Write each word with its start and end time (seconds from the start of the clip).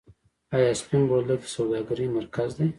آیا 0.55 0.71
سپین 0.81 1.01
بولدک 1.09 1.41
د 1.43 1.51
سوداګرۍ 1.55 2.07
مرکز 2.17 2.49
دی؟ 2.57 2.65